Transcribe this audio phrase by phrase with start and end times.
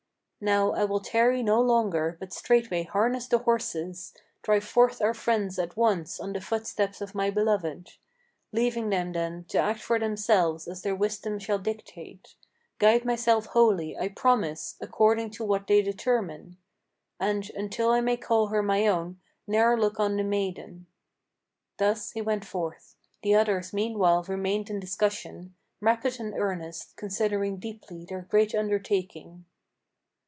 [0.43, 5.59] Now I will tarry no longer, but straightway harness the horses, Drive forth our friends
[5.59, 7.91] at once on the footsteps of my beloved,
[8.51, 12.33] Leaving them then to act for themselves, as their wisdom shall dictate,
[12.79, 16.57] Guide myself wholly, I promise, according to what they determine,
[17.19, 20.87] And, until I may call her my own, ne'er look on the maiden."
[21.77, 28.05] Thus he went forth: the others meanwhile remained in discussion, Rapid and earnest, considering deeply
[28.05, 29.45] their great undertaking.